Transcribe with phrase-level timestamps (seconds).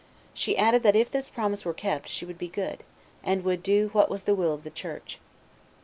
[0.33, 2.79] She added that if this promise were kept, she would be good,
[3.23, 5.19] and would do what was the will of the Church.